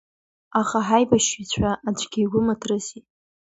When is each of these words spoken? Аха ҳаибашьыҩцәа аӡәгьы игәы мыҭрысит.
Аха 0.59 0.77
ҳаибашьыҩцәа 0.87 1.71
аӡәгьы 1.87 2.19
игәы 2.23 2.39
мыҭрысит. 2.45 3.05